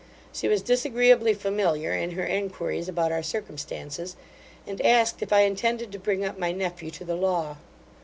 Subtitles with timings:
[0.33, 4.15] She was disagreeably familiar in her enquiries about our circumstances;
[4.65, 7.57] and asked, if I intended to bring up my nephew to the law.